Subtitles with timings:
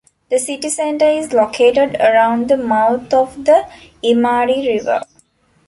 [0.31, 3.69] The city center is located around the mouth of the
[4.03, 5.01] Imari River.